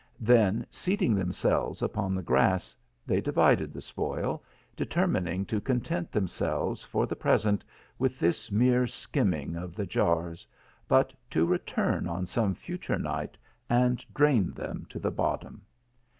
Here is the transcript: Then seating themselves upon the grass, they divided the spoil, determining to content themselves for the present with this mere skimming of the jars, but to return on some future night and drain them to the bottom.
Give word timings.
Then 0.19 0.65
seating 0.71 1.13
themselves 1.13 1.83
upon 1.83 2.15
the 2.15 2.23
grass, 2.23 2.75
they 3.05 3.21
divided 3.21 3.71
the 3.71 3.81
spoil, 3.83 4.43
determining 4.75 5.45
to 5.45 5.61
content 5.61 6.11
themselves 6.11 6.83
for 6.83 7.05
the 7.05 7.15
present 7.15 7.63
with 7.99 8.19
this 8.19 8.51
mere 8.51 8.87
skimming 8.87 9.55
of 9.55 9.75
the 9.75 9.85
jars, 9.85 10.47
but 10.87 11.13
to 11.29 11.45
return 11.45 12.07
on 12.07 12.25
some 12.25 12.55
future 12.55 12.97
night 12.97 13.37
and 13.69 14.03
drain 14.11 14.53
them 14.53 14.87
to 14.89 14.97
the 14.97 15.11
bottom. 15.11 15.61